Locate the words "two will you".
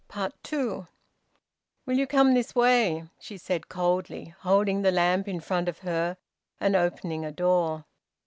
0.41-2.07